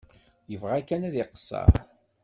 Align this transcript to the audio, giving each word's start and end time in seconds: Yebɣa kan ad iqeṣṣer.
Yebɣa 0.51 0.79
kan 0.87 1.07
ad 1.07 1.15
iqeṣṣer. 1.21 1.69